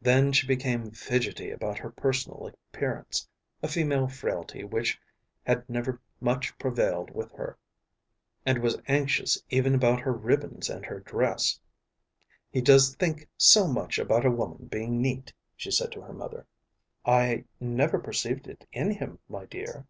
[0.00, 3.28] Then she became fidgety about her personal appearance,
[3.62, 4.98] a female frailty which
[5.44, 7.58] had never much prevailed with her,
[8.46, 11.60] and was anxious even about her ribbons and her dress.
[12.50, 16.46] "He does think so much about a woman being neat," she said to her mother.
[17.04, 19.86] "I never perceived it in him, my dear."